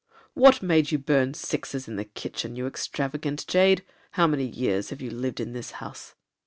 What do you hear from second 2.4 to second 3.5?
you extravagant